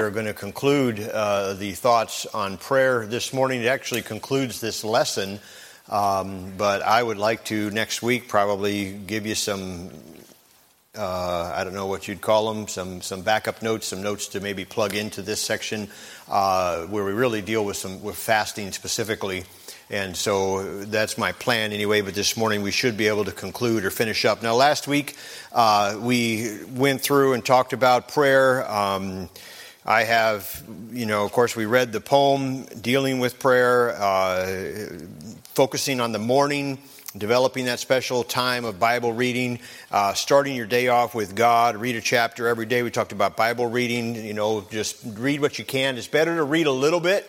[0.00, 3.60] we are going to conclude uh, the thoughts on prayer this morning.
[3.60, 5.38] It actually concludes this lesson,
[5.90, 9.90] um, but I would like to next week probably give you some.
[10.96, 14.40] Uh, I don't know what you'd call them, some, some backup notes, some notes to
[14.40, 15.90] maybe plug into this section
[16.30, 19.44] uh, where we really deal with some with fasting specifically.
[19.90, 23.84] And so that's my plan anyway, but this morning we should be able to conclude
[23.84, 24.42] or finish up.
[24.42, 25.14] Now, last week
[25.52, 28.66] uh, we went through and talked about prayer.
[28.70, 29.28] Um,
[29.84, 30.62] I have,
[30.92, 34.88] you know, of course, we read the poem dealing with prayer, uh,
[35.54, 36.78] focusing on the morning,
[37.16, 39.58] developing that special time of Bible reading,
[39.90, 42.82] uh, starting your day off with God, read a chapter every day.
[42.82, 45.96] We talked about Bible reading, you know, just read what you can.
[45.96, 47.28] It's better to read a little bit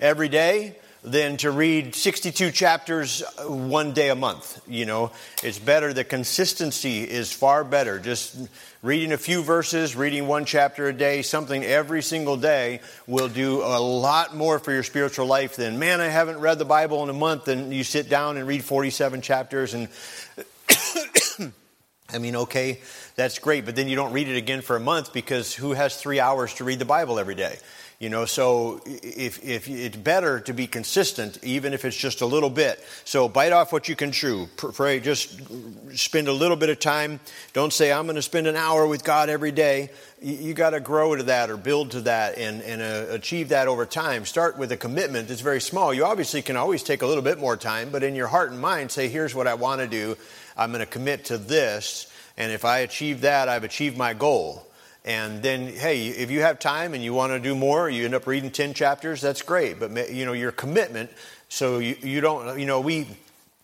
[0.00, 4.60] every day than to read 62 chapters uh, one day a month.
[4.66, 5.92] You know, it's better.
[5.92, 7.98] The consistency is far better.
[7.98, 8.34] Just
[8.82, 13.60] reading a few verses, reading one chapter a day, something every single day will do
[13.60, 17.10] a lot more for your spiritual life than, man, I haven't read the Bible in
[17.10, 17.48] a month.
[17.48, 19.88] And you sit down and read 47 chapters and
[22.14, 22.80] I mean, okay,
[23.16, 25.96] that's great, but then you don't read it again for a month because who has
[25.96, 27.58] three hours to read the Bible every day?
[28.04, 32.26] You know, so if, if it's better to be consistent, even if it's just a
[32.26, 32.84] little bit.
[33.06, 34.46] So bite off what you can chew.
[34.58, 35.40] Pray, just
[35.96, 37.18] spend a little bit of time.
[37.54, 39.88] Don't say, I'm going to spend an hour with God every day.
[40.20, 43.68] You, got to grow to that or build to that and, and uh, achieve that
[43.68, 44.26] over time.
[44.26, 45.94] Start with a commitment that's very small.
[45.94, 48.60] You obviously can always take a little bit more time, but in your heart and
[48.60, 50.18] mind, say, here's what I want to do.
[50.58, 52.12] I'm going to commit to this.
[52.36, 54.66] And if I achieve that, I've achieved my goal.
[55.04, 58.14] And then, hey, if you have time and you want to do more, you end
[58.14, 59.78] up reading 10 chapters, that's great.
[59.78, 61.10] But, you know, your commitment,
[61.50, 63.06] so you, you don't, you know, we,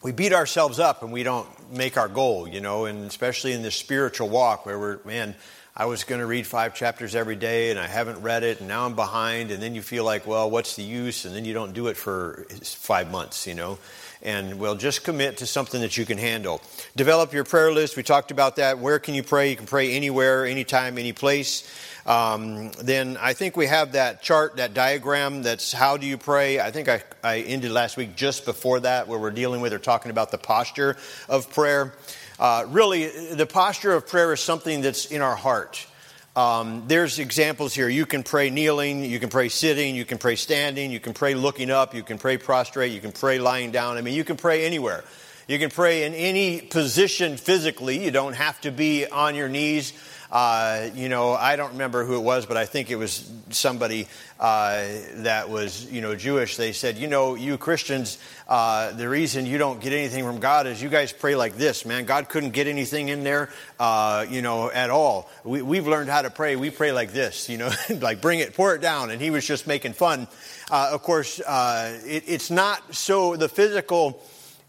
[0.03, 3.63] we beat ourselves up and we don't make our goal, you know, and especially in
[3.63, 5.35] this spiritual walk where we're, man,
[5.77, 8.69] I was going to read five chapters every day and I haven't read it and
[8.69, 9.51] now I'm behind.
[9.51, 11.25] And then you feel like, well, what's the use?
[11.25, 13.79] And then you don't do it for five months, you know
[14.23, 16.61] and well, just commit to something that you can handle.
[16.97, 17.97] Develop your prayer list.
[17.97, 18.79] We talked about that.
[18.79, 19.51] Where can you pray?
[19.51, 21.69] You can pray anywhere, anytime, any place.
[22.07, 26.59] Um, then I think we have that chart, that diagram that's how do you pray.
[26.59, 29.79] I think I, I ended last week just before that, where we're dealing with or
[29.79, 30.97] talking about the posture
[31.29, 31.93] of prayer.
[32.41, 35.87] Uh, really, the posture of prayer is something that's in our heart.
[36.35, 37.87] Um, there's examples here.
[37.87, 41.35] You can pray kneeling, you can pray sitting, you can pray standing, you can pray
[41.35, 43.99] looking up, you can pray prostrate, you can pray lying down.
[43.99, 45.05] I mean, you can pray anywhere.
[45.49, 48.03] You can pray in any position physically.
[48.03, 49.93] You don't have to be on your knees.
[50.31, 54.07] Uh, you know, I don't remember who it was, but I think it was somebody
[54.39, 54.87] uh,
[55.17, 56.57] that was, you know, Jewish.
[56.57, 58.17] They said, you know, you Christians,
[58.49, 61.85] uh, the reason you don't get anything from God is you guys pray like this,
[61.85, 62.05] man.
[62.05, 65.29] God couldn't get anything in there, uh, you know, at all.
[65.43, 66.55] We, we've learned how to pray.
[66.55, 67.71] We pray like this, you know,
[68.01, 69.11] like bring it, pour it down.
[69.11, 70.29] And he was just making fun.
[70.71, 74.23] Uh, of course, uh, it, it's not so the physical.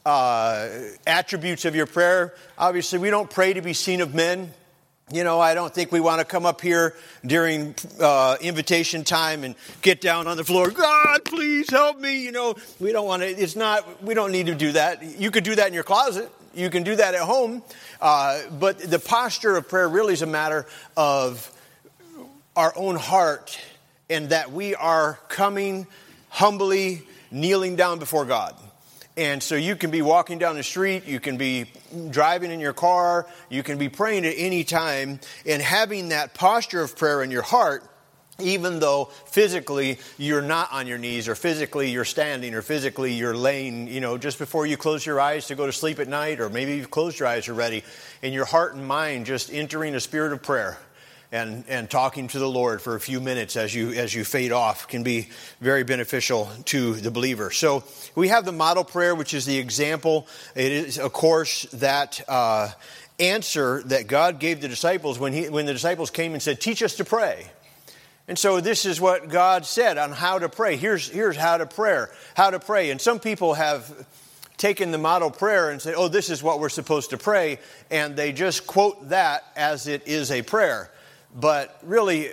[0.04, 2.34] Attributes of your prayer.
[2.58, 4.52] Obviously, we don't pray to be seen of men.
[5.14, 6.96] You know, I don't think we want to come up here
[7.26, 10.70] during uh, invitation time and get down on the floor.
[10.70, 12.24] God, please help me.
[12.24, 13.28] You know, we don't want to.
[13.28, 14.02] It's not.
[14.02, 15.04] We don't need to do that.
[15.04, 16.32] You could do that in your closet.
[16.54, 17.62] You can do that at home.
[18.00, 21.52] Uh, but the posture of prayer really is a matter of
[22.56, 23.60] our own heart,
[24.10, 25.88] and that we are coming
[26.30, 27.02] humbly,
[27.32, 28.56] kneeling down before God.
[29.18, 31.66] And so you can be walking down the street, you can be
[32.10, 36.82] driving in your car, you can be praying at any time, and having that posture
[36.82, 37.84] of prayer in your heart,
[38.40, 43.36] even though physically you're not on your knees, or physically you're standing, or physically you're
[43.36, 46.40] laying, you know, just before you close your eyes to go to sleep at night,
[46.40, 47.84] or maybe you've closed your eyes already,
[48.24, 50.78] and your heart and mind just entering a spirit of prayer
[51.32, 54.52] and, and talking to the Lord for a few minutes as you, as you fade
[54.52, 55.30] off can be
[55.62, 57.52] very beneficial to the believer.
[57.52, 57.84] So
[58.16, 60.28] we have the model prayer, which is the example.
[60.56, 62.70] It is, of course, that uh,
[63.20, 66.84] answer that God gave the disciples when, he, when the disciples came and said, Teach
[66.84, 67.50] us to pray.
[68.28, 70.78] And so this is what God said on how to pray.
[70.78, 72.06] Here's, here's how to pray.
[72.36, 72.92] How to pray.
[72.92, 74.08] And some people have
[74.58, 77.58] taken the model prayer and said, oh, this is what we're supposed to pray.
[77.90, 80.92] And they just quote that as it is a prayer.
[81.34, 82.30] But really,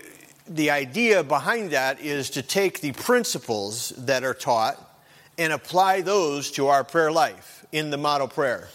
[0.48, 4.76] the idea behind that is to take the principles that are taught
[5.36, 8.68] and apply those to our prayer life in the model prayer.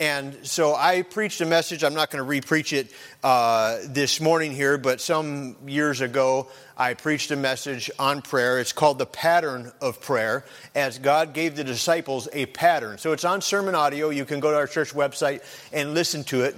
[0.00, 1.84] And so I preached a message.
[1.84, 2.90] I'm not going to re-preach it
[3.22, 8.58] uh, this morning here, but some years ago I preached a message on prayer.
[8.60, 12.96] It's called the pattern of prayer, as God gave the disciples a pattern.
[12.96, 14.08] So it's on sermon audio.
[14.08, 16.56] You can go to our church website and listen to it.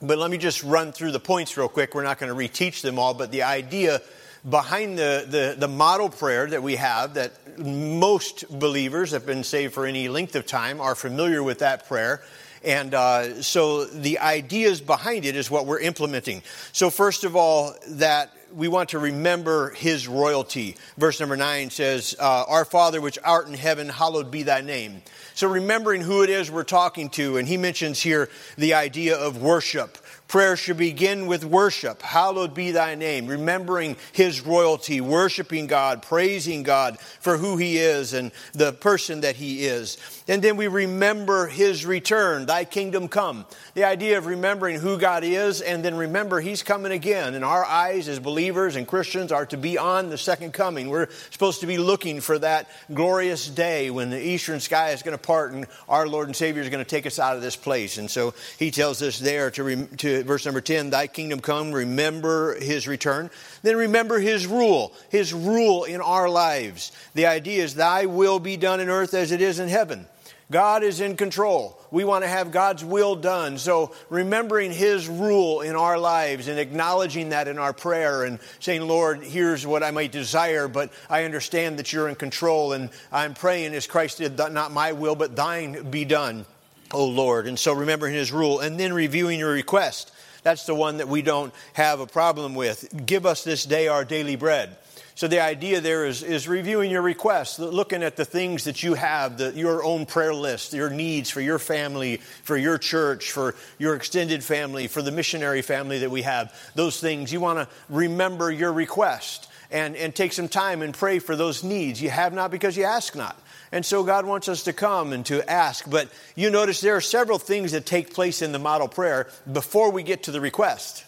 [0.00, 1.94] But let me just run through the points real quick.
[1.94, 4.00] We're not going to reteach them all, but the idea
[4.48, 9.74] behind the, the, the, model prayer that we have, that most believers have been saved
[9.74, 12.22] for any length of time are familiar with that prayer.
[12.64, 16.42] And uh, so the ideas behind it is what we're implementing.
[16.72, 20.76] So, first of all, that we want to remember his royalty.
[20.96, 25.02] Verse number nine says, uh, Our Father which art in heaven, hallowed be thy name.
[25.34, 29.40] So, remembering who it is we're talking to, and he mentions here the idea of
[29.40, 29.98] worship.
[30.28, 32.02] Prayer should begin with worship.
[32.02, 33.26] Hallowed be thy name.
[33.26, 39.36] Remembering his royalty, worshiping God, praising God for who he is and the person that
[39.36, 39.96] he is.
[40.28, 43.46] And then we remember his return, thy kingdom come.
[43.72, 47.34] The idea of remembering who God is and then remember he's coming again.
[47.34, 50.90] And our eyes as believers and Christians are to be on the second coming.
[50.90, 55.16] We're supposed to be looking for that glorious day when the eastern sky is going
[55.16, 57.56] to part and our Lord and Savior is going to take us out of this
[57.56, 57.96] place.
[57.96, 62.58] And so he tells us there to, to verse number 10, Thy kingdom come, remember
[62.60, 63.30] his return.
[63.62, 66.92] Then remember his rule, his rule in our lives.
[67.14, 70.06] The idea is, Thy will be done in earth as it is in heaven.
[70.50, 71.78] God is in control.
[71.90, 73.58] We want to have God's will done.
[73.58, 78.82] So remembering His rule in our lives and acknowledging that in our prayer and saying,
[78.82, 83.34] Lord, here's what I might desire, but I understand that you're in control and I'm
[83.34, 86.46] praying as Christ did, not my will, but thine be done,
[86.92, 87.46] O Lord.
[87.46, 90.12] And so remembering His rule and then reviewing your request.
[90.42, 93.06] That's the one that we don't have a problem with.
[93.06, 94.76] Give us this day our daily bread.
[95.18, 98.94] So the idea there is, is reviewing your requests, looking at the things that you
[98.94, 103.56] have, the, your own prayer list, your needs for your family, for your church, for
[103.78, 106.54] your extended family, for the missionary family that we have.
[106.76, 111.18] Those things, you want to remember your request and, and take some time and pray
[111.18, 112.00] for those needs.
[112.00, 113.36] You have not because you ask not.
[113.70, 115.88] And so God wants us to come and to ask.
[115.88, 119.90] But you notice there are several things that take place in the model prayer before
[119.90, 121.04] we get to the request.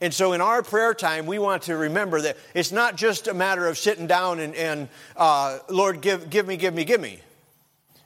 [0.00, 3.34] And so in our prayer time, we want to remember that it's not just a
[3.34, 7.20] matter of sitting down and, and uh, Lord, give, give me, give me, give me.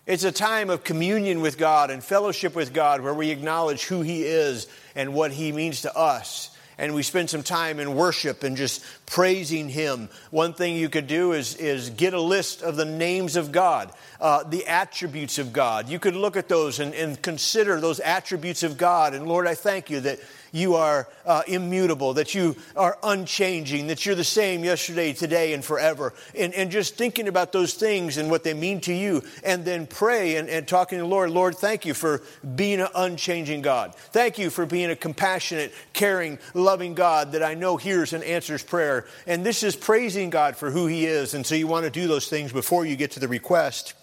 [0.06, 4.02] It's a time of communion with God and fellowship with God where we acknowledge who
[4.02, 4.66] He is
[4.96, 6.49] and what He means to us
[6.80, 10.08] and we spend some time in worship and just praising Him.
[10.30, 13.92] One thing you could do is, is get a list of the names of God,
[14.18, 15.90] uh, the attributes of God.
[15.90, 19.12] You could look at those and, and consider those attributes of God.
[19.12, 20.20] And Lord, I thank you that
[20.52, 25.64] you are uh, immutable, that you are unchanging, that you're the same yesterday, today, and
[25.64, 26.12] forever.
[26.36, 29.86] And, and just thinking about those things and what they mean to you, and then
[29.86, 32.22] pray and, and talking to the Lord, Lord, thank you for
[32.56, 33.94] being an unchanging God.
[33.94, 38.62] Thank you for being a compassionate, caring, loving God that I know hears and answers
[38.62, 39.06] prayer.
[39.26, 41.34] And this is praising God for who He is.
[41.34, 43.94] And so you want to do those things before you get to the request.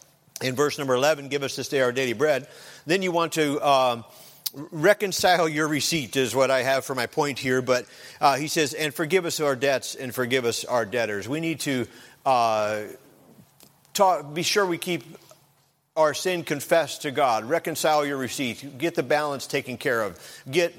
[0.42, 2.48] In verse number 11, give us this day our daily bread.
[2.86, 3.66] Then you want to.
[3.68, 4.06] Um,
[4.54, 7.62] reconcile your receipt is what I have for my point here.
[7.62, 7.86] But
[8.22, 11.28] uh, he says, and forgive us our debts and forgive us our debtors.
[11.28, 11.88] We need to
[12.26, 12.84] uh,
[13.94, 15.04] talk, be sure we keep
[15.96, 17.46] our sin confessed to God.
[17.46, 18.78] Reconcile your receipt.
[18.78, 20.20] Get the balance taken care of.
[20.50, 20.76] Get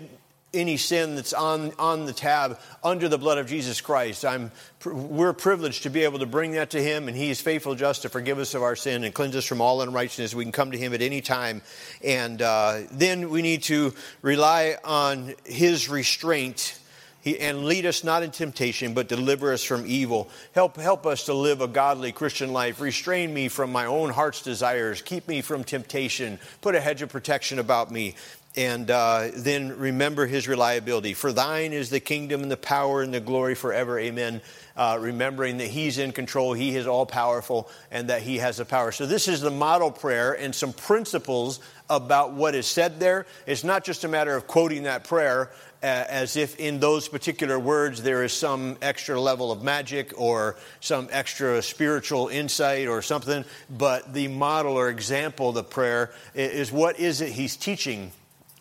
[0.55, 4.25] any sin that's on, on the tab under the blood of Jesus Christ.
[4.25, 4.51] I'm,
[4.85, 8.03] we're privileged to be able to bring that to Him, and He is faithful just
[8.03, 10.35] to forgive us of our sin and cleanse us from all unrighteousness.
[10.35, 11.61] We can come to Him at any time.
[12.03, 13.93] And uh, then we need to
[14.23, 16.79] rely on His restraint.
[17.27, 20.31] and lead us not in temptation, but deliver us from evil.
[20.55, 22.81] Help, help us to live a godly Christian life.
[22.81, 25.03] Restrain me from my own heart's desires.
[25.03, 26.39] Keep me from temptation.
[26.61, 28.15] Put a hedge of protection about me
[28.59, 31.15] and uh, then remember his reliability.
[31.15, 34.01] For thine is the kingdom and the power and the glory forever.
[34.01, 34.41] Amen.
[34.77, 38.65] Uh, remembering that he's in control, he is all powerful, and that he has the
[38.65, 38.91] power.
[38.91, 43.27] So, this is the model prayer and some principles about what is said there.
[43.47, 47.61] It's not just a matter of quoting that prayer uh, as if in those particular
[47.61, 53.45] words there is some extra level of magic or some extra spiritual insight or something,
[53.71, 58.11] but the model or example of the prayer is what is it he's teaching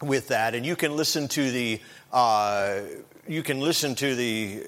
[0.01, 2.81] with that, and you can listen to the uh,
[3.27, 4.63] you can listen to the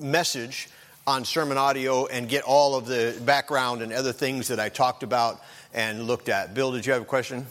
[0.00, 0.68] message
[1.06, 5.02] on sermon audio and get all of the background and other things that I talked
[5.02, 5.40] about
[5.72, 6.54] and looked at.
[6.54, 7.46] Bill, did you have a question?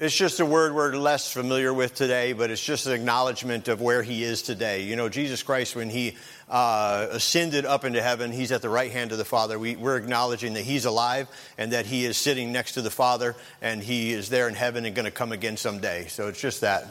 [0.00, 3.80] It's just a word we're less familiar with today, but it's just an acknowledgement of
[3.80, 4.84] where he is today.
[4.84, 6.16] You know, Jesus Christ, when he
[6.48, 9.58] uh, ascended up into heaven, he's at the right hand of the Father.
[9.58, 11.26] We, we're acknowledging that he's alive
[11.58, 14.84] and that he is sitting next to the Father and he is there in heaven
[14.84, 16.06] and going to come again someday.
[16.06, 16.86] So it's just that.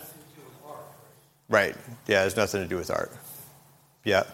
[1.47, 1.77] Right.
[2.07, 3.13] Yeah, it has nothing to do with art.
[4.03, 4.25] Yeah.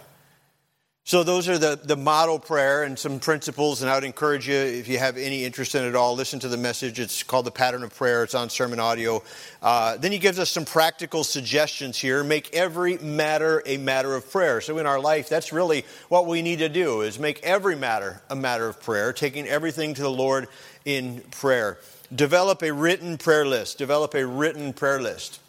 [1.05, 4.55] So those are the, the model prayer and some principles, and I would encourage you,
[4.55, 6.97] if you have any interest in it at all, listen to the message.
[6.97, 8.23] It's called The Pattern of Prayer.
[8.23, 9.21] It's on sermon audio.
[9.61, 12.23] Uh, then he gives us some practical suggestions here.
[12.23, 14.61] Make every matter a matter of prayer.
[14.61, 18.21] So in our life, that's really what we need to do, is make every matter
[18.29, 20.47] a matter of prayer, taking everything to the Lord
[20.85, 21.79] in prayer.
[22.15, 23.77] Develop a written prayer list.
[23.77, 25.41] Develop a written prayer list.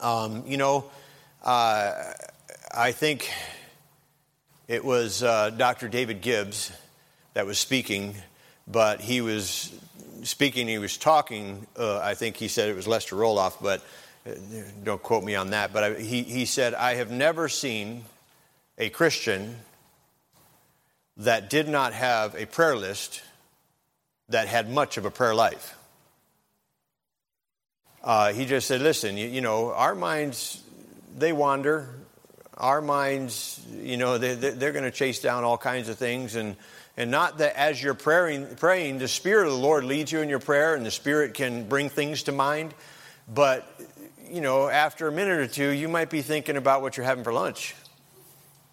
[0.00, 0.90] Um, you know,
[1.42, 1.92] uh,
[2.74, 3.30] I think
[4.66, 5.88] it was uh, Dr.
[5.88, 6.72] David Gibbs
[7.34, 8.14] that was speaking,
[8.66, 9.72] but he was
[10.22, 11.66] speaking, he was talking.
[11.76, 13.84] Uh, I think he said it was Lester Roloff, but
[14.26, 14.30] uh,
[14.82, 15.72] don't quote me on that.
[15.72, 18.04] But I, he, he said, I have never seen
[18.78, 19.56] a Christian
[21.18, 23.22] that did not have a prayer list
[24.30, 25.76] that had much of a prayer life.
[28.02, 30.62] Uh, he just said, listen, you, you know, our minds,
[31.16, 31.88] they wander
[32.56, 36.34] our minds, you know, they, they're going to chase down all kinds of things.
[36.36, 36.56] And,
[36.96, 40.28] and not that as you're praying, praying, the Spirit of the Lord leads you in
[40.28, 42.74] your prayer and the Spirit can bring things to mind.
[43.32, 43.68] But,
[44.30, 47.24] you know, after a minute or two, you might be thinking about what you're having
[47.24, 47.74] for lunch.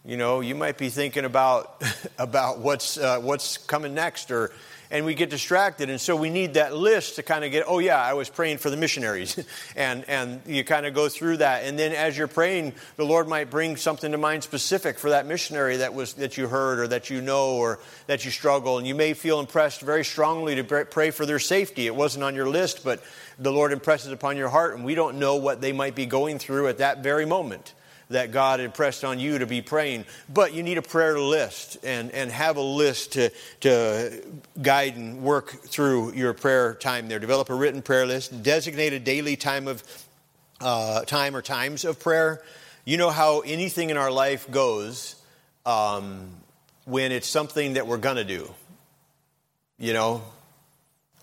[0.03, 1.81] You know, you might be thinking about,
[2.17, 4.51] about what's, uh, what's coming next or,
[4.91, 5.89] and we get distracted.
[5.89, 8.57] And so we need that list to kind of get, oh, yeah, I was praying
[8.57, 9.43] for the missionaries.
[9.75, 11.63] and, and you kind of go through that.
[11.63, 15.25] And then as you're praying, the Lord might bring something to mind specific for that
[15.25, 18.77] missionary that, was, that you heard or that you know or that you struggle.
[18.77, 21.87] And you may feel impressed very strongly to pray for their safety.
[21.87, 23.01] It wasn't on your list, but
[23.39, 24.75] the Lord impresses upon your heart.
[24.75, 27.73] And we don't know what they might be going through at that very moment
[28.11, 30.05] that God impressed on you to be praying.
[30.29, 34.21] But you need a prayer list and, and have a list to, to
[34.61, 37.19] guide and work through your prayer time there.
[37.19, 39.83] Develop a written prayer list, designate a daily time of
[40.61, 42.41] uh, time or times of prayer.
[42.85, 45.15] You know how anything in our life goes
[45.65, 46.29] um,
[46.85, 48.53] when it's something that we're to do.
[49.77, 50.23] You know,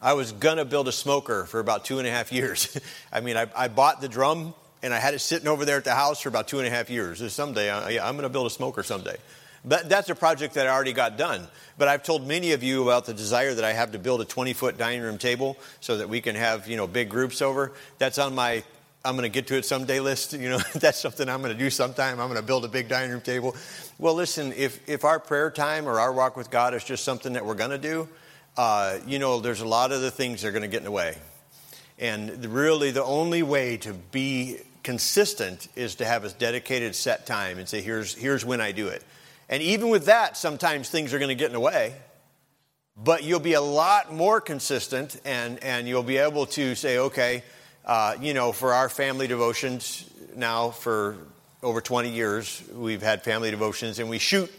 [0.01, 2.79] I was to build a smoker for about two and a half years.
[3.13, 5.85] I mean, I, I bought the drum and I had it sitting over there at
[5.85, 7.33] the house for about two and a half years.
[7.33, 9.17] Someday, I, am going to build a smoker someday.
[9.65, 11.47] But that's a project that I already got done.
[11.77, 14.25] But I've told many of you about the desire that I have to build a
[14.25, 17.73] 20 foot dining room table so that we can have you know big groups over.
[17.99, 18.63] That's on my
[19.05, 20.33] I'm going to get to it someday list.
[20.33, 22.21] You know, that's something I'm going to do sometime.
[22.21, 23.57] I'm going to build a big dining room table.
[23.99, 27.33] Well, listen, if if our prayer time or our walk with God is just something
[27.33, 28.09] that we're going to do,
[28.57, 30.85] uh, you know, there's a lot of the things that are going to get in
[30.85, 31.17] the way.
[31.99, 34.59] And really, the only way to be
[34.89, 38.89] consistent is to have a dedicated set time and say, here's, here's when I do
[38.89, 39.05] it.
[39.51, 41.93] And even with that, sometimes things are going to get in the way.
[42.97, 47.43] But you'll be a lot more consistent and, and you'll be able to say, okay,
[47.85, 51.19] uh, you know, for our family devotions now for
[51.63, 54.51] over 20 years, we've had family devotions and we shoot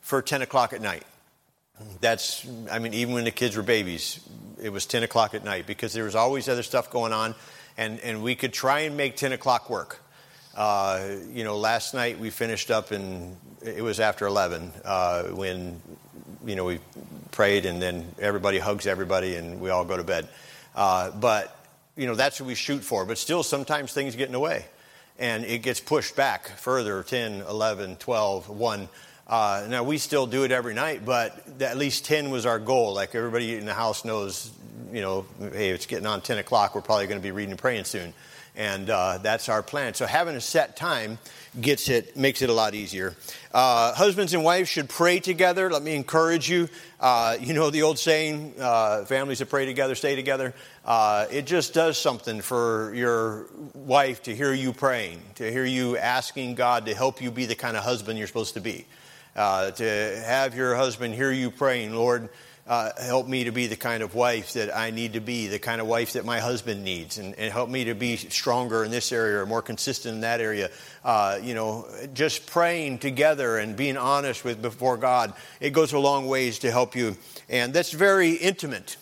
[0.00, 1.04] for 10 o'clock at night.
[2.00, 4.26] That's, I mean, even when the kids were babies,
[4.62, 7.34] it was 10 o'clock at night because there was always other stuff going on
[7.76, 10.00] and, and we could try and make 10 o'clock work.
[10.56, 15.80] Uh, you know, last night we finished up and it was after 11 uh, when,
[16.46, 16.78] you know, we
[17.32, 20.28] prayed and then everybody hugs everybody and we all go to bed.
[20.76, 21.56] Uh, but,
[21.96, 23.04] you know, that's what we shoot for.
[23.04, 24.66] But still, sometimes things get in the way
[25.18, 28.88] and it gets pushed back further 10, 11, 12, 1.
[29.26, 32.94] Uh, now, we still do it every night, but at least 10 was our goal.
[32.94, 34.50] Like everybody in the house knows,
[34.92, 36.74] you know, hey, it's getting on 10 o'clock.
[36.74, 38.12] We're probably going to be reading and praying soon.
[38.56, 39.94] And uh, that's our plan.
[39.94, 41.18] So having a set time
[41.60, 43.16] gets it, makes it a lot easier.
[43.52, 45.70] Uh, husbands and wives should pray together.
[45.70, 46.68] Let me encourage you.
[47.00, 50.54] Uh, you know the old saying, uh, families that pray together stay together.
[50.84, 55.96] Uh, it just does something for your wife to hear you praying, to hear you
[55.96, 58.86] asking God to help you be the kind of husband you're supposed to be
[59.36, 59.84] uh, to
[60.24, 62.28] have your husband hear you praying, Lord,
[62.66, 65.58] uh, help me to be the kind of wife that I need to be, the
[65.58, 68.90] kind of wife that my husband needs, and, and help me to be stronger in
[68.90, 70.70] this area or more consistent in that area.
[71.04, 75.98] Uh, you know, just praying together and being honest with before God, it goes a
[75.98, 77.16] long ways to help you.
[77.50, 78.96] And that's very intimate.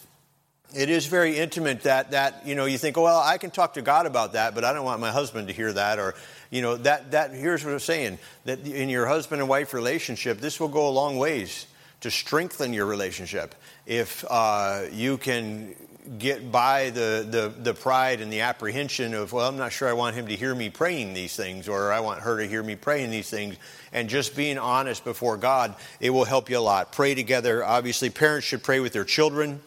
[0.75, 3.75] It is very intimate that, that, you know, you think, oh, well, I can talk
[3.75, 6.15] to God about that, but I don't want my husband to hear that, or
[6.51, 10.39] you know, that, that here's what I'm saying that in your husband and wife relationship,
[10.39, 11.67] this will go a long ways
[12.03, 13.55] to strengthen your relationship.
[13.87, 15.75] If uh, you can
[16.19, 19.93] get by the, the, the pride and the apprehension of, well, I'm not sure I
[19.93, 22.75] want him to hear me praying these things, or I want her to hear me
[22.75, 23.57] praying these things,
[23.93, 26.93] and just being honest before God, it will help you a lot.
[26.93, 27.65] Pray together.
[27.65, 29.61] Obviously, parents should pray with their children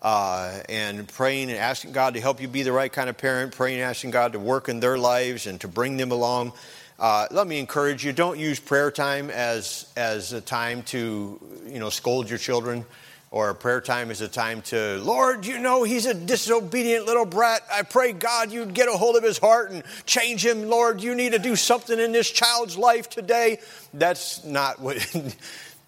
[0.00, 3.54] uh, and praying and asking God to help you be the right kind of parent,
[3.54, 6.54] praying and asking God to work in their lives and to bring them along.
[7.02, 11.80] Uh, let me encourage you: don't use prayer time as as a time to you
[11.80, 12.84] know scold your children
[13.32, 17.62] or prayer time is a time to, Lord, you know, he's a disobedient little brat.
[17.72, 20.68] I pray, God, you'd get a hold of his heart and change him.
[20.68, 23.58] Lord, you need to do something in this child's life today.
[23.94, 24.98] That's not what.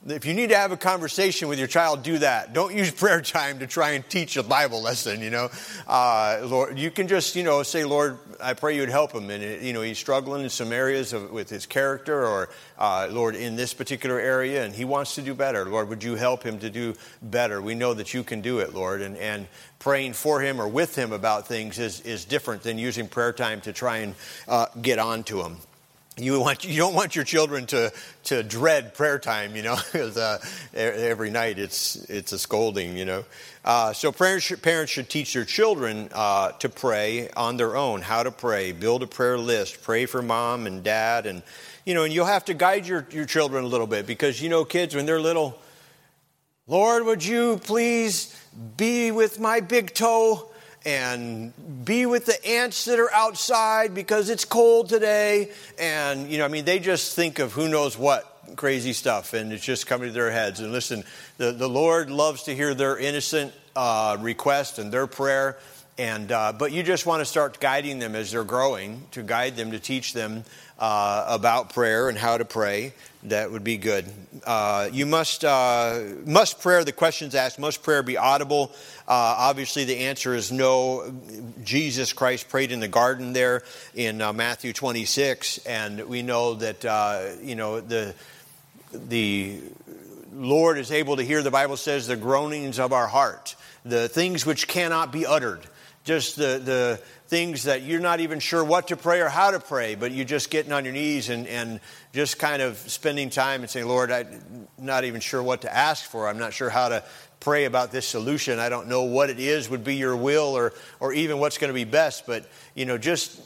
[0.06, 2.52] if you need to have a conversation with your child, do that.
[2.52, 5.48] Don't use prayer time to try and teach a Bible lesson, you know.
[5.86, 9.30] Uh, Lord, you can just, you know, say, Lord, I pray you'd help him.
[9.30, 13.34] And, you know, he's struggling in some areas of, with his character or, uh, Lord,
[13.34, 15.64] in this particular area, and he wants to do better.
[15.64, 17.62] Lord, would you help him to do better?
[17.62, 19.00] We know that you can do it, Lord.
[19.00, 19.46] And, and
[19.78, 23.60] praying for him or with him about things is, is different than using prayer time
[23.62, 24.14] to try and
[24.48, 25.56] uh, get on to him
[26.16, 27.92] you want you don't want your children to
[28.24, 30.38] to dread prayer time, you know, because uh,
[30.72, 33.24] every night it's it's a scolding, you know.
[33.64, 38.02] Uh, so parents should, parents should teach their children uh, to pray on their own,
[38.02, 41.42] how to pray, build a prayer list, pray for mom and dad, and
[41.84, 44.48] you know, and you'll have to guide your your children a little bit because you
[44.48, 45.58] know, kids when they're little,
[46.68, 48.38] Lord, would you please
[48.76, 50.48] be with my big toe?
[50.84, 51.52] And
[51.84, 55.50] be with the ants that are outside because it's cold today.
[55.78, 59.52] And, you know, I mean, they just think of who knows what crazy stuff and
[59.52, 60.60] it's just coming to their heads.
[60.60, 61.04] And listen,
[61.38, 65.56] the, the Lord loves to hear their innocent uh, request and their prayer.
[65.96, 69.56] And, uh, but you just want to start guiding them as they're growing, to guide
[69.56, 70.44] them, to teach them
[70.76, 72.92] uh, about prayer and how to pray.
[73.22, 74.04] That would be good.
[74.44, 78.72] Uh, you must, uh, must prayer, the questions asked, must prayer be audible?
[79.06, 81.14] Uh, obviously, the answer is no.
[81.62, 83.62] Jesus Christ prayed in the garden there
[83.94, 88.14] in uh, Matthew 26, and we know that, you know, the,
[88.92, 89.60] the
[90.34, 94.44] Lord is able to hear, the Bible says, the groanings of our heart, the things
[94.44, 95.60] which cannot be uttered
[96.04, 99.58] just the, the things that you're not even sure what to pray or how to
[99.58, 101.80] pray, but you're just getting on your knees and, and
[102.12, 106.04] just kind of spending time and saying, Lord, I'm not even sure what to ask
[106.04, 106.28] for.
[106.28, 107.02] I'm not sure how to
[107.40, 108.58] pray about this solution.
[108.58, 111.68] I don't know what it is would be your will or, or even what's going
[111.68, 113.40] to be best, but, you know, just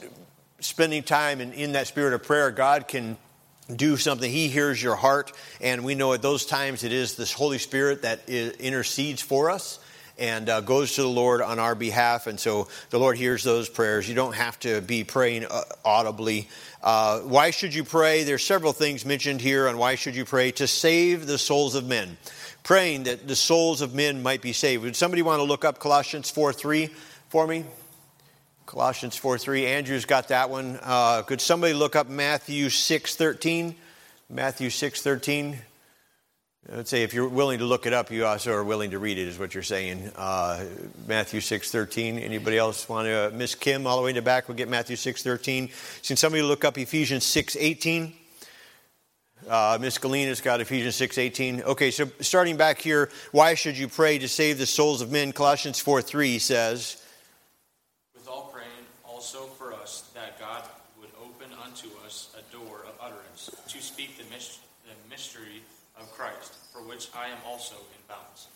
[0.59, 3.17] spending time in, in that spirit of prayer, God can
[3.73, 4.29] do something.
[4.29, 8.01] He hears your heart, and we know at those times it is this Holy Spirit
[8.01, 9.79] that intercedes for us
[10.19, 12.27] and uh, goes to the Lord on our behalf.
[12.27, 14.07] And so the Lord hears those prayers.
[14.07, 16.49] You don't have to be praying uh, audibly.
[16.83, 18.23] Uh, why should you pray?
[18.23, 21.85] There's several things mentioned here on why should you pray to save the souls of
[21.85, 22.17] men.
[22.63, 24.83] Praying that the souls of men might be saved.
[24.83, 26.89] Would somebody want to look up Colossians 4 3
[27.29, 27.65] for me?
[28.65, 29.65] Colossians 4 3.
[29.65, 30.77] Andrew's got that one.
[30.83, 33.75] Uh, could somebody look up Matthew 6 13?
[34.29, 35.59] Matthew 6 13.
[36.67, 39.17] Let's say if you're willing to look it up, you also are willing to read
[39.17, 40.11] it, is what you're saying.
[40.15, 40.65] Uh,
[41.07, 42.21] Matthew 6.13.
[42.21, 43.27] Anybody else want to?
[43.27, 45.71] Uh, Miss Kim, all the way in the back, we'll get Matthew 6.13.
[46.05, 48.13] Can somebody look up Ephesians 6.18?
[49.47, 51.63] Uh, Miss Galina's got Ephesians 6.18.
[51.63, 55.31] Okay, so starting back here, why should you pray to save the souls of men?
[55.31, 57.01] Colossians four 4.3 says,
[58.13, 58.69] With all praying
[59.05, 60.63] also for us, that God
[60.99, 65.63] would open unto us a door of utterance to speak the, the mystery
[65.99, 68.47] of Christ, for which I am also in bounds.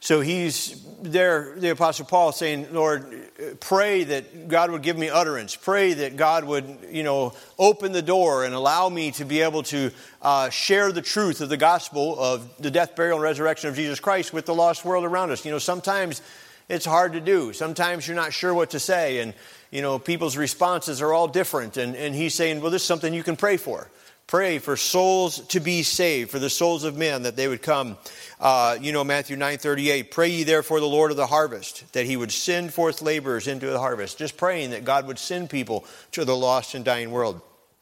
[0.00, 5.56] So he's there, the Apostle Paul saying, Lord, pray that God would give me utterance.
[5.56, 9.64] Pray that God would, you know, open the door and allow me to be able
[9.64, 9.90] to
[10.22, 13.98] uh, share the truth of the gospel of the death, burial, and resurrection of Jesus
[14.00, 15.44] Christ with the lost world around us.
[15.44, 16.22] You know, sometimes
[16.68, 17.52] it's hard to do.
[17.52, 19.34] Sometimes you're not sure what to say, and,
[19.70, 21.76] you know, people's responses are all different.
[21.76, 23.90] And, and he's saying, well, this is something you can pray for.
[24.28, 27.96] Pray for souls to be saved, for the souls of men, that they would come.
[28.38, 32.04] Uh, you know, Matthew 9 38, pray ye therefore the Lord of the harvest, that
[32.04, 34.18] he would send forth laborers into the harvest.
[34.18, 37.40] Just praying that God would send people to the lost and dying world.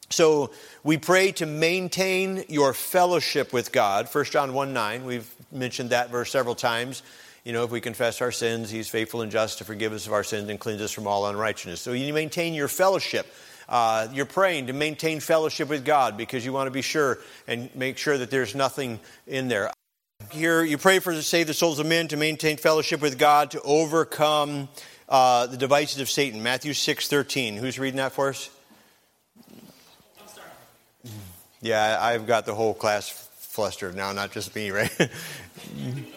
[0.09, 0.51] So
[0.85, 4.07] we pray to maintain your fellowship with God.
[4.07, 7.03] 1 John 1 9, we've mentioned that verse several times.
[7.43, 10.13] You know, if we confess our sins, he's faithful and just to forgive us of
[10.13, 11.81] our sins and cleanse us from all unrighteousness.
[11.81, 13.27] So you maintain your fellowship
[13.69, 17.73] uh, you're praying to maintain fellowship with God because you want to be sure and
[17.75, 19.71] make sure that there's nothing in there.
[20.31, 23.51] Here, you pray for to save the souls of men, to maintain fellowship with God,
[23.51, 24.67] to overcome
[25.07, 26.41] uh, the devices of Satan.
[26.43, 27.55] Matthew six thirteen.
[27.55, 28.49] Who's reading that for us?
[31.61, 34.91] Yeah, I've got the whole class flustered now, not just me, right?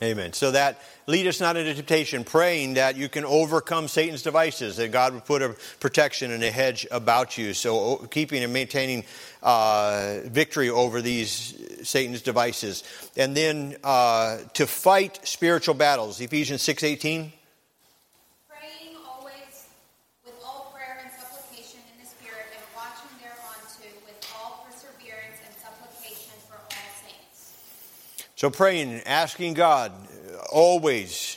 [0.00, 0.32] Amen.
[0.32, 4.92] So that lead us not into temptation, praying that you can overcome Satan's devices, that
[4.92, 7.52] God would put a protection and a hedge about you.
[7.52, 9.04] So keeping and maintaining
[9.42, 12.84] uh, victory over these Satan's devices.
[13.16, 17.32] And then uh, to fight spiritual battles, Ephesians 6 18.
[18.48, 19.66] Praying always
[20.24, 25.54] with all prayer and supplication in the Spirit, and watching thereunto with all perseverance and
[25.58, 27.54] supplication for all saints.
[28.38, 29.90] So praying, asking God,
[30.52, 31.36] always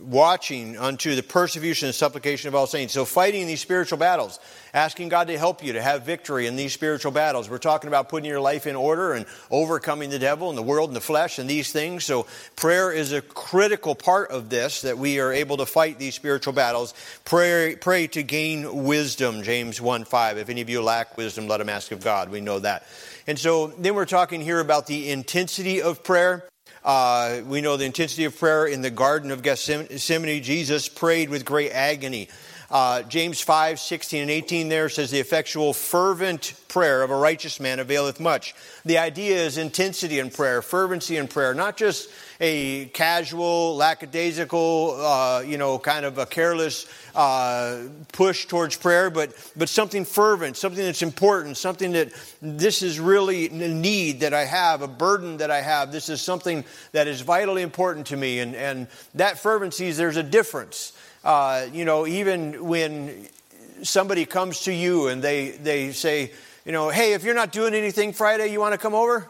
[0.00, 2.94] watching unto the persecution and supplication of all saints.
[2.94, 4.40] So fighting these spiritual battles,
[4.72, 7.50] asking God to help you to have victory in these spiritual battles.
[7.50, 10.88] We're talking about putting your life in order and overcoming the devil and the world
[10.88, 12.06] and the flesh and these things.
[12.06, 16.14] So prayer is a critical part of this that we are able to fight these
[16.14, 16.94] spiritual battles.
[17.26, 20.38] Pray, pray to gain wisdom, James 1 5.
[20.38, 22.30] If any of you lack wisdom, let him ask of God.
[22.30, 22.84] We know that.
[23.28, 26.48] And so then we're talking here about the intensity of prayer.
[26.82, 30.42] Uh, we know the intensity of prayer in the Garden of Gethsemane.
[30.42, 32.30] Jesus prayed with great agony.
[32.70, 37.60] Uh, James 5, 16 and 18 there says, The effectual, fervent prayer of a righteous
[37.60, 38.54] man availeth much.
[38.84, 45.40] The idea is intensity in prayer, fervency in prayer, not just a casual, lackadaisical, uh,
[45.40, 50.84] you know, kind of a careless uh, push towards prayer, but, but something fervent, something
[50.84, 55.50] that's important, something that this is really a need that I have, a burden that
[55.50, 55.90] I have.
[55.90, 58.40] This is something that is vitally important to me.
[58.40, 60.92] And, and that fervency, is there's a difference.
[61.24, 63.28] Uh, you know, even when
[63.82, 66.32] somebody comes to you and they, they say,
[66.64, 69.28] you know, hey, if you're not doing anything Friday, you want to come over?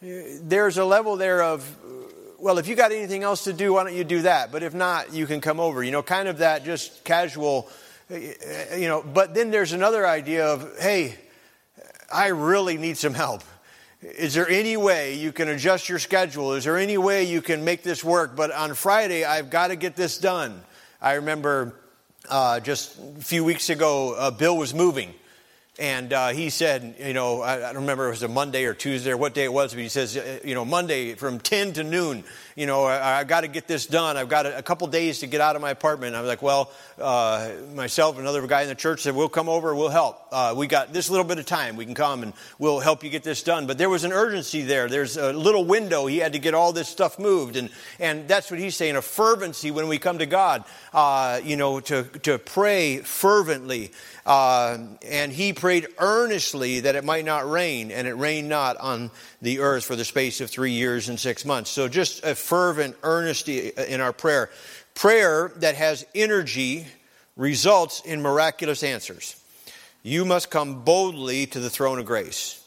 [0.00, 1.68] There's a level there of,
[2.38, 4.52] well, if you got anything else to do, why don't you do that?
[4.52, 5.82] But if not, you can come over.
[5.82, 7.68] You know, kind of that just casual,
[8.10, 9.02] you know.
[9.02, 11.16] But then there's another idea of, hey,
[12.12, 13.42] I really need some help.
[14.00, 16.52] Is there any way you can adjust your schedule?
[16.52, 18.36] Is there any way you can make this work?
[18.36, 20.62] But on Friday, I've got to get this done.
[21.00, 21.76] I remember
[22.28, 25.14] uh, just a few weeks ago, uh, Bill was moving.
[25.78, 28.64] And uh, he said, you know, I, I, don't remember if it was a Monday
[28.64, 31.38] or Tuesday or what day it was, but he says, uh, you know, Monday from
[31.38, 32.24] 10 to noon,
[32.58, 34.16] you know, I, have got to get this done.
[34.16, 36.16] I've got a, a, couple days to get out of my apartment.
[36.16, 39.48] I was like, well, uh, myself and another guy in the church said, we'll come
[39.48, 40.20] over, we'll help.
[40.32, 41.76] Uh, we got this little bit of time.
[41.76, 43.68] We can come and we'll help you get this done.
[43.68, 44.88] But there was an urgency there.
[44.88, 46.06] There's a little window.
[46.06, 47.54] He had to get all this stuff moved.
[47.54, 51.56] And, and that's what he's saying, a fervency when we come to God, uh, you
[51.56, 53.92] know, to, to pray fervently.
[54.26, 59.10] Uh, and he prayed earnestly that it might not rain, and it rained not on
[59.40, 61.70] the earth for the space of three years and six months.
[61.70, 64.48] So just a fervent earnesty in our prayer.
[64.94, 66.86] Prayer that has energy
[67.36, 69.36] results in miraculous answers.
[70.02, 72.64] You must come boldly to the throne of grace.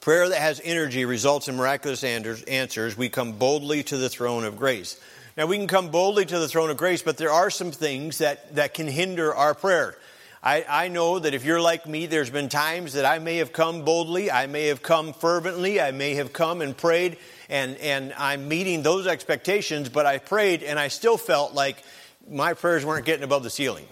[0.00, 2.98] Prayer that has energy results in miraculous answers.
[2.98, 5.00] We come boldly to the throne of grace.
[5.36, 8.18] Now, we can come boldly to the throne of grace, but there are some things
[8.18, 9.96] that, that can hinder our prayer.
[10.42, 13.52] I, I know that if you're like me, there's been times that I may have
[13.52, 18.14] come boldly, I may have come fervently, I may have come and prayed, and, and
[18.16, 21.82] I'm meeting those expectations, but I prayed and I still felt like
[22.30, 23.86] my prayers weren't getting above the ceiling.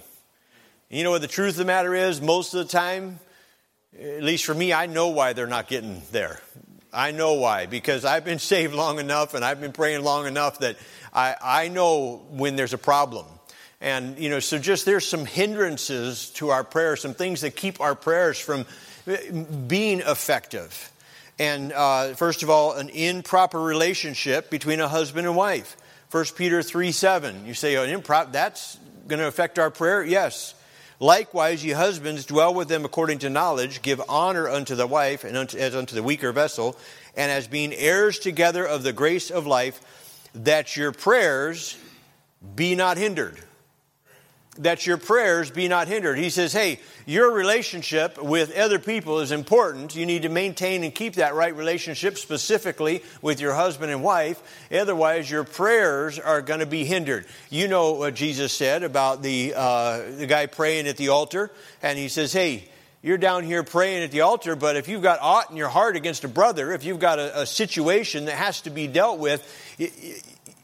[0.88, 2.20] You know what the truth of the matter is?
[2.20, 3.18] Most of the time,
[4.00, 6.40] at least for me, I know why they're not getting there.
[6.92, 10.60] I know why, because I've been saved long enough and I've been praying long enough
[10.60, 10.76] that
[11.12, 13.26] I, I know when there's a problem.
[13.80, 17.80] And, you know, so just there's some hindrances to our prayers, some things that keep
[17.80, 18.64] our prayers from
[19.68, 20.92] being effective.
[21.38, 25.76] And uh, first of all, an improper relationship between a husband and wife.
[26.10, 27.44] 1 Peter 3 7.
[27.44, 30.02] You say, oh, improper, that's going to affect our prayer?
[30.02, 30.54] Yes.
[30.98, 35.36] Likewise, ye husbands, dwell with them according to knowledge, give honor unto the wife and
[35.36, 36.74] unto, as unto the weaker vessel,
[37.14, 39.78] and as being heirs together of the grace of life,
[40.34, 41.76] that your prayers
[42.54, 43.38] be not hindered
[44.58, 46.18] that your prayers be not hindered.
[46.18, 49.94] He says, hey, your relationship with other people is important.
[49.94, 54.40] You need to maintain and keep that right relationship specifically with your husband and wife.
[54.72, 57.26] Otherwise, your prayers are going to be hindered.
[57.50, 61.50] You know what Jesus said about the, uh, the guy praying at the altar.
[61.82, 62.68] And he says, hey,
[63.02, 65.94] you're down here praying at the altar, but if you've got aught in your heart
[65.94, 69.42] against a brother, if you've got a, a situation that has to be dealt with,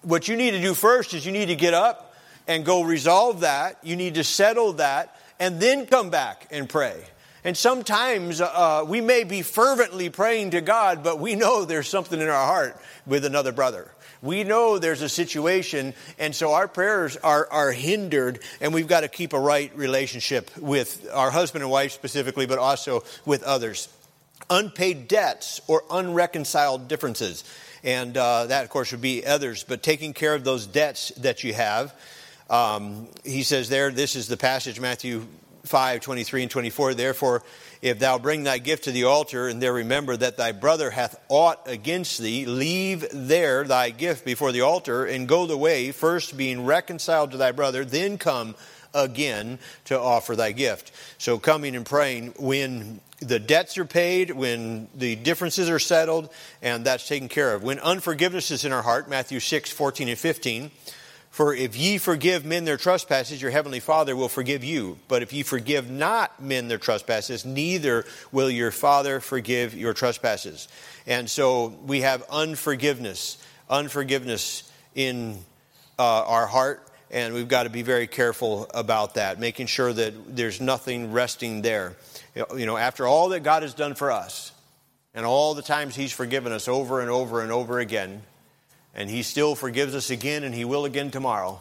[0.02, 2.11] what you need to do first is you need to get up
[2.46, 3.78] and go resolve that.
[3.82, 7.04] You need to settle that and then come back and pray.
[7.44, 12.20] And sometimes uh, we may be fervently praying to God, but we know there's something
[12.20, 13.90] in our heart with another brother.
[14.22, 19.00] We know there's a situation, and so our prayers are, are hindered, and we've got
[19.00, 23.88] to keep a right relationship with our husband and wife specifically, but also with others.
[24.48, 27.42] Unpaid debts or unreconciled differences.
[27.82, 31.42] And uh, that, of course, would be others, but taking care of those debts that
[31.42, 31.92] you have.
[32.50, 35.26] Um, he says there, this is the passage, Matthew
[35.64, 37.40] 5 23 and 24 therefore
[37.82, 41.20] if thou bring thy gift to the altar and there remember that thy brother hath
[41.28, 46.36] aught against thee leave there thy gift before the altar and go the way first
[46.36, 48.56] being reconciled to thy brother then come
[48.94, 50.92] again to offer thy gift.
[51.18, 56.28] So coming and praying when the debts are paid when the differences are settled
[56.60, 57.62] and that's taken care of.
[57.62, 60.70] When unforgiveness is in our heart matthew 6 14 and 15
[61.32, 64.98] for if ye forgive men their trespasses, your heavenly Father will forgive you.
[65.08, 70.68] But if ye forgive not men their trespasses, neither will your Father forgive your trespasses.
[71.06, 75.38] And so we have unforgiveness, unforgiveness in
[75.98, 80.36] uh, our heart, and we've got to be very careful about that, making sure that
[80.36, 81.96] there's nothing resting there.
[82.54, 84.52] You know, after all that God has done for us,
[85.14, 88.22] and all the times He's forgiven us over and over and over again,
[88.94, 91.60] and He still forgives us again, and He will again tomorrow.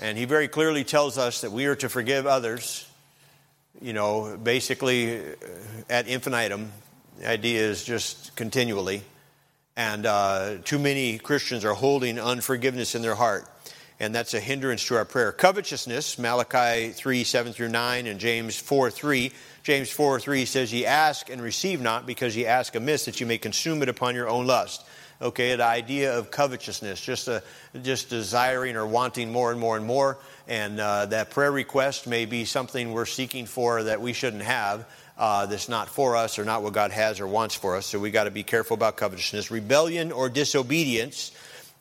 [0.00, 2.86] And He very clearly tells us that we are to forgive others,
[3.80, 5.34] you know, basically uh,
[5.90, 6.72] ad infinitum.
[7.18, 9.02] The idea is just continually.
[9.76, 13.48] And uh, too many Christians are holding unforgiveness in their heart.
[14.00, 15.32] And that's a hindrance to our prayer.
[15.32, 19.32] Covetousness, Malachi 3, 7 through 9, and James 4, 3.
[19.62, 23.26] James 4, 3 says, Ye ask and receive not, because ye ask amiss, that you
[23.26, 24.84] may consume it upon your own lust
[25.20, 27.42] okay, the idea of covetousness, just, a,
[27.82, 30.18] just desiring or wanting more and more and more.
[30.46, 34.86] And uh, that prayer request may be something we're seeking for that we shouldn't have.
[35.16, 37.86] Uh, that's not for us or not what God has or wants for us.
[37.86, 39.50] So we got to be careful about covetousness.
[39.50, 41.30] Rebellion or disobedience.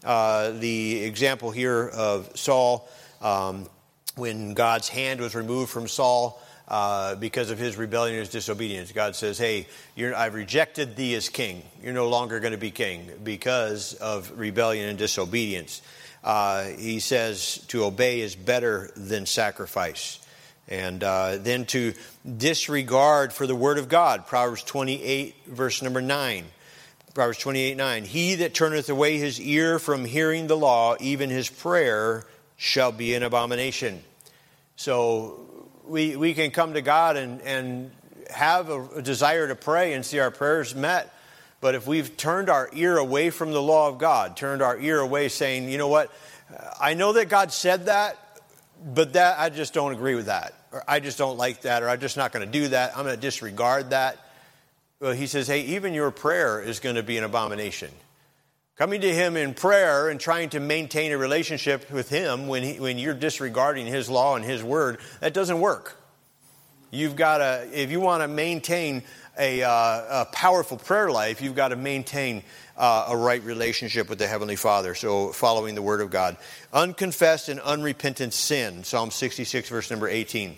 [0.03, 2.87] Uh, the example here of Saul,
[3.21, 3.67] um,
[4.15, 8.91] when God's hand was removed from Saul, uh, because of his rebellion and his disobedience.
[8.91, 11.63] God says, Hey, I've rejected thee as king.
[11.81, 15.81] You're no longer going to be king because of rebellion and disobedience.
[16.23, 20.19] Uh, he says to obey is better than sacrifice.
[20.69, 21.93] And uh, then to
[22.37, 24.25] disregard for the word of God.
[24.27, 26.45] Proverbs 28, verse number 9.
[27.13, 28.05] Proverbs 28, 9.
[28.05, 32.23] He that turneth away his ear from hearing the law, even his prayer
[32.55, 34.01] shall be an abomination.
[34.77, 35.45] So
[35.87, 37.91] we, we can come to God and, and
[38.29, 41.13] have a, a desire to pray and see our prayers met.
[41.61, 44.99] But if we've turned our ear away from the law of God, turned our ear
[44.99, 46.11] away saying, you know what,
[46.79, 48.17] I know that God said that,
[48.85, 51.89] but that I just don't agree with that, or I just don't like that, or
[51.89, 54.17] I'm just not going to do that, I'm going to disregard that.
[54.99, 57.89] Well, he says, hey, even your prayer is going to be an abomination.
[58.75, 62.79] Coming to Him in prayer and trying to maintain a relationship with Him when, he,
[62.79, 65.95] when you're disregarding His law and His word, that doesn't work.
[66.89, 69.03] You've got to, if you want to maintain
[69.37, 72.43] a, uh, a, powerful prayer life, you've got to maintain
[72.75, 74.95] uh, a right relationship with the Heavenly Father.
[74.95, 76.37] So, following the Word of God.
[76.71, 80.57] Unconfessed and unrepentant sin, Psalm 66, verse number 18.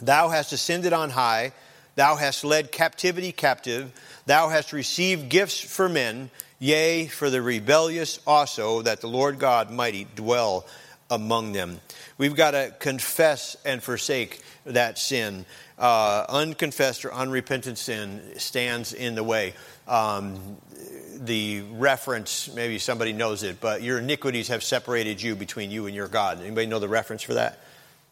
[0.00, 1.52] Thou hast ascended on high,
[1.94, 3.92] thou hast led captivity captive,
[4.24, 6.30] thou hast received gifts for men
[6.62, 10.66] Yea, for the rebellious also, that the Lord God mighty dwell
[11.10, 11.80] among them.
[12.18, 15.46] We've got to confess and forsake that sin.
[15.78, 19.54] Uh, unconfessed or unrepentant sin stands in the way.
[19.88, 20.58] Um,
[21.16, 25.94] the reference, maybe somebody knows it, but your iniquities have separated you between you and
[25.94, 26.42] your God.
[26.42, 27.58] Anybody know the reference for that?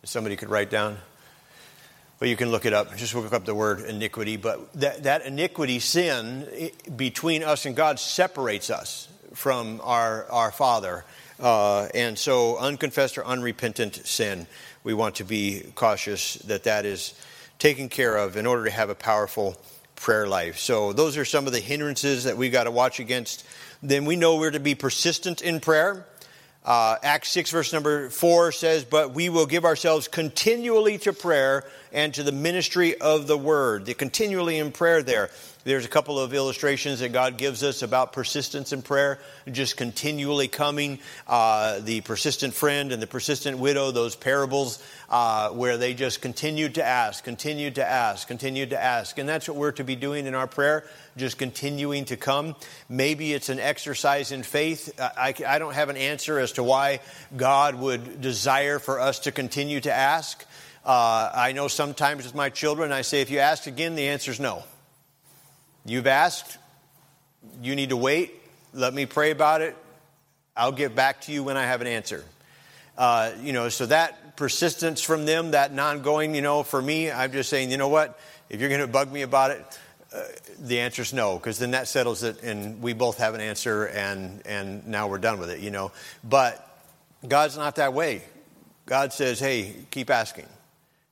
[0.04, 0.96] Somebody could write down.
[2.20, 2.96] Well, you can look it up.
[2.96, 4.36] Just look up the word iniquity.
[4.36, 11.04] But that, that iniquity, sin between us and God, separates us from our, our Father.
[11.38, 14.48] Uh, and so, unconfessed or unrepentant sin,
[14.82, 17.14] we want to be cautious that that is
[17.60, 19.56] taken care of in order to have a powerful
[19.94, 20.58] prayer life.
[20.58, 23.46] So, those are some of the hindrances that we've got to watch against.
[23.80, 26.04] Then we know we're to be persistent in prayer.
[26.64, 31.64] Uh, Acts 6, verse number 4 says, But we will give ourselves continually to prayer
[31.92, 33.86] and to the ministry of the word.
[33.86, 35.30] The continually in prayer there.
[35.64, 39.18] There's a couple of illustrations that God gives us about persistence in prayer,
[39.50, 40.98] just continually coming.
[41.26, 46.76] Uh, the persistent friend and the persistent widow, those parables uh, where they just continued
[46.76, 49.18] to ask, continued to ask, continued to ask.
[49.18, 52.56] And that's what we're to be doing in our prayer, just continuing to come.
[52.88, 54.98] Maybe it's an exercise in faith.
[54.98, 57.00] I, I don't have an answer as to why
[57.36, 60.46] God would desire for us to continue to ask.
[60.88, 64.30] Uh, I know sometimes with my children, I say, if you ask again, the answer
[64.30, 64.64] is no.
[65.84, 66.56] You've asked,
[67.60, 68.32] you need to wait.
[68.72, 69.76] Let me pray about it.
[70.56, 72.24] I'll get back to you when I have an answer.
[72.96, 77.10] Uh, you know, so that persistence from them, that non going, you know, for me,
[77.10, 78.18] I'm just saying, you know what?
[78.48, 79.78] If you're going to bug me about it,
[80.14, 80.22] uh,
[80.58, 83.84] the answer is no, because then that settles it, and we both have an answer,
[83.88, 85.92] and, and now we're done with it, you know.
[86.24, 86.66] But
[87.28, 88.22] God's not that way.
[88.86, 90.46] God says, hey, keep asking.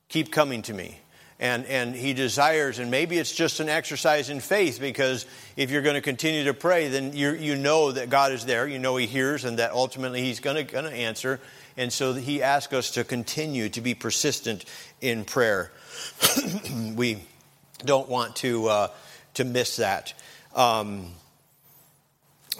[0.09, 0.99] Keep coming to me.
[1.39, 5.83] And, and he desires, and maybe it's just an exercise in faith because if you're
[5.83, 8.95] going to continue to pray, then you you know that God is there, you know
[8.97, 11.39] He hears, and that ultimately He's going to, answer.
[11.77, 14.65] And so He asks us to continue to be persistent
[14.99, 15.71] in prayer.
[16.95, 17.19] we
[17.85, 18.87] don't want to, uh,
[19.35, 20.15] to miss that.
[20.55, 21.11] Um,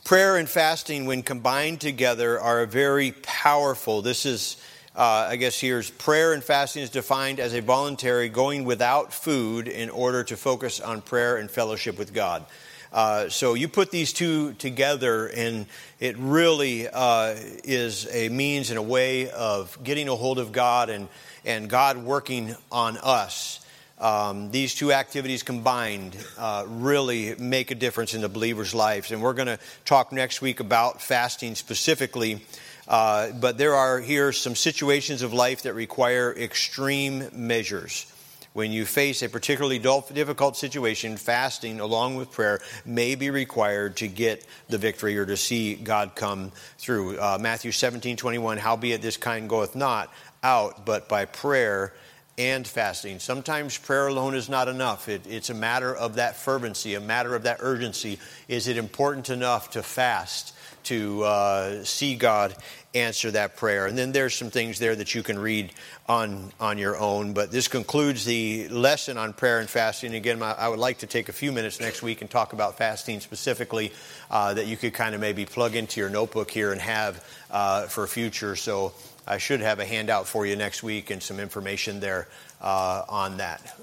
[0.03, 4.03] prayer and fasting, when combined together, are very powerful.
[4.03, 4.57] This is
[4.97, 9.67] uh, I guess here's prayer and fasting is defined as a voluntary going without food
[9.67, 12.43] in order to focus on prayer and fellowship with God.
[12.91, 15.67] Uh, so you put these two together, and
[15.99, 20.89] it really uh, is a means and a way of getting a hold of God
[20.89, 21.09] and,
[21.45, 23.63] and God working on us.
[23.99, 29.11] Um, these two activities combined uh, really make a difference in the believer's lives.
[29.11, 32.41] And we're going to talk next week about fasting specifically.
[32.87, 38.11] Uh, but there are here some situations of life that require extreme measures.
[38.53, 44.07] When you face a particularly difficult situation, fasting along with prayer may be required to
[44.07, 47.19] get the victory or to see God come through.
[47.19, 51.93] Uh, Matthew 17, 21, howbeit this kind goeth not out, but by prayer
[52.37, 53.19] and fasting.
[53.19, 55.09] Sometimes prayer alone is not enough.
[55.09, 58.17] It, it's a matter of that fervency, a matter of that urgency.
[58.47, 60.56] Is it important enough to fast?
[60.87, 62.55] To uh, see God
[62.93, 63.85] answer that prayer.
[63.85, 65.71] And then there's some things there that you can read
[66.07, 67.33] on, on your own.
[67.33, 70.15] But this concludes the lesson on prayer and fasting.
[70.15, 73.19] Again, I would like to take a few minutes next week and talk about fasting
[73.19, 73.91] specifically
[74.31, 77.87] uh, that you could kind of maybe plug into your notebook here and have uh,
[77.87, 78.55] for future.
[78.55, 78.93] So
[79.27, 82.27] I should have a handout for you next week and some information there
[82.61, 83.75] uh, on that.